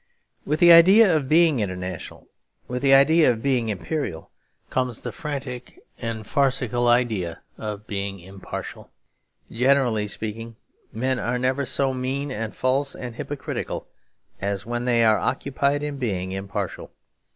With 0.45 0.59
the 0.61 0.71
idea 0.71 1.15
of 1.15 1.29
being 1.29 1.59
international, 1.59 2.27
with 2.67 2.81
the 2.81 2.91
idea 2.95 3.29
of 3.31 3.43
being 3.43 3.69
imperial, 3.69 4.31
comes 4.71 5.01
the 5.01 5.11
frantic 5.11 5.79
and 5.99 6.25
farcical 6.25 6.87
idea 6.87 7.43
of 7.55 7.85
being 7.85 8.19
impartial. 8.19 8.89
Generally 9.51 10.07
speaking, 10.07 10.55
men 10.91 11.19
are 11.19 11.37
never 11.37 11.65
so 11.65 11.93
mean 11.93 12.31
and 12.31 12.55
false 12.55 12.95
and 12.95 13.13
hypocritical 13.15 13.87
as 14.41 14.65
when 14.65 14.85
they 14.85 15.03
are 15.03 15.19
occupied 15.19 15.83
in 15.83 15.97
being 15.97 16.31
impartial. 16.31 16.89